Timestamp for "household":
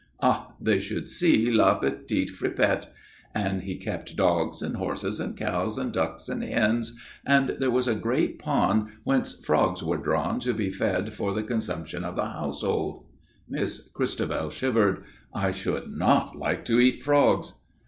12.25-13.05